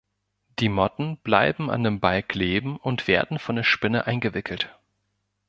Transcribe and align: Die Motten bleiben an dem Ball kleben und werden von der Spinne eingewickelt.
Die 0.57 0.67
Motten 0.67 1.17
bleiben 1.17 1.69
an 1.69 1.83
dem 1.83 1.99
Ball 1.99 2.23
kleben 2.23 2.77
und 2.77 3.07
werden 3.07 3.37
von 3.37 3.55
der 3.57 3.63
Spinne 3.63 4.07
eingewickelt. 4.07 4.75